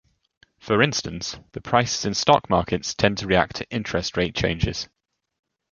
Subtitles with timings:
[0.57, 4.89] For instance, the prices in stock markets tend to react to interest rate changes.